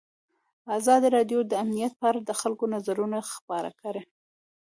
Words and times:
ازادي 0.77 1.07
راډیو 1.17 1.39
د 1.45 1.51
امنیت 1.63 1.93
په 1.99 2.05
اړه 2.09 2.19
د 2.23 2.31
خلکو 2.41 2.65
نظرونه 2.75 3.17
خپاره 3.33 3.69
کړي. 3.81 4.01